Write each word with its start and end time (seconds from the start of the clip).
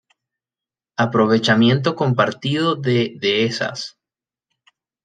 aprovechamiento 0.97 1.95
compartido 1.95 2.75
de 2.75 3.13
dehesas 3.19 3.99